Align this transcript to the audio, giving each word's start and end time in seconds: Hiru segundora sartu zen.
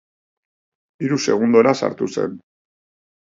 Hiru 1.03 1.19
segundora 1.27 1.75
sartu 1.81 2.09
zen. 2.21 2.33